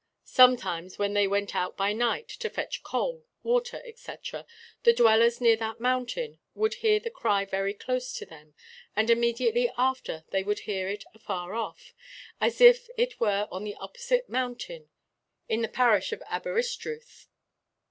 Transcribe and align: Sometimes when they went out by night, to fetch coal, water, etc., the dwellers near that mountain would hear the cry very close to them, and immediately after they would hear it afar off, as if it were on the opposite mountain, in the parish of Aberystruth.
Sometimes 0.25 0.97
when 0.97 1.13
they 1.13 1.27
went 1.27 1.55
out 1.55 1.77
by 1.77 1.93
night, 1.93 2.27
to 2.27 2.49
fetch 2.49 2.81
coal, 2.81 3.23
water, 3.43 3.83
etc., 3.85 4.47
the 4.81 4.93
dwellers 4.93 5.39
near 5.39 5.55
that 5.57 5.79
mountain 5.79 6.39
would 6.55 6.73
hear 6.73 6.99
the 6.99 7.11
cry 7.11 7.45
very 7.45 7.75
close 7.75 8.11
to 8.13 8.25
them, 8.25 8.55
and 8.95 9.11
immediately 9.11 9.69
after 9.77 10.25
they 10.31 10.41
would 10.41 10.61
hear 10.61 10.87
it 10.87 11.03
afar 11.13 11.53
off, 11.53 11.93
as 12.41 12.59
if 12.59 12.87
it 12.97 13.19
were 13.19 13.47
on 13.51 13.63
the 13.63 13.75
opposite 13.75 14.27
mountain, 14.27 14.89
in 15.47 15.61
the 15.61 15.67
parish 15.67 16.11
of 16.11 16.23
Aberystruth. 16.25 17.27